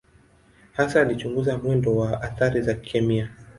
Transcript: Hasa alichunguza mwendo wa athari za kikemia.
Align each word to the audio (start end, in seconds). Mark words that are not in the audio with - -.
Hasa 0.73 1.01
alichunguza 1.01 1.57
mwendo 1.57 1.95
wa 1.95 2.21
athari 2.21 2.61
za 2.61 2.73
kikemia. 2.73 3.29